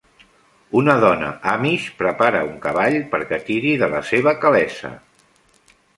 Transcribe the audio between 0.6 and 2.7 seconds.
Una dona amish prepara un